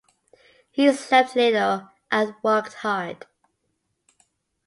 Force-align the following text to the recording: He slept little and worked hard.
He 0.71 0.91
slept 0.93 1.35
little 1.35 1.87
and 2.09 2.33
worked 2.41 2.73
hard. 2.73 3.27